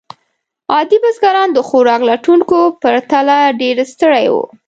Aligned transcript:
عادي 0.73 0.97
بزګران 1.03 1.49
د 1.53 1.59
خوراک 1.67 2.01
لټونکو 2.09 2.59
پرتله 2.81 3.37
ډېر 3.61 3.77
ستړي 3.91 4.25
وو. 4.33 4.43